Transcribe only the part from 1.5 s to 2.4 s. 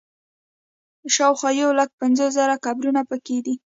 یو لک پنځوس